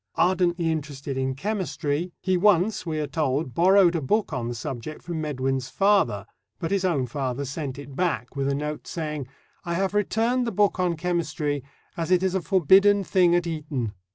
Ardently 0.15 0.71
interested 0.71 1.15
in 1.15 1.35
chemistry, 1.35 2.11
he 2.19 2.35
once, 2.35 2.87
we 2.87 2.97
are 2.99 3.05
told, 3.05 3.53
borrowed 3.53 3.95
a 3.95 4.01
book 4.01 4.33
on 4.33 4.47
the 4.47 4.55
subject 4.55 5.03
from 5.03 5.21
Medwin's 5.21 5.69
father, 5.69 6.25
but 6.57 6.71
his 6.71 6.83
own 6.83 7.05
father 7.05 7.45
sent 7.45 7.77
it 7.77 7.95
back 7.95 8.35
with 8.35 8.47
a 8.49 8.55
note 8.55 8.87
saying: 8.87 9.27
"I 9.63 9.75
have 9.75 9.93
returned 9.93 10.47
the 10.47 10.51
book 10.51 10.79
on 10.79 10.95
chemistry, 10.97 11.63
as 11.95 12.09
it 12.09 12.23
is 12.23 12.33
a 12.33 12.41
forbidden 12.41 13.03
thing 13.03 13.35
at 13.35 13.45
Eton." 13.45 13.93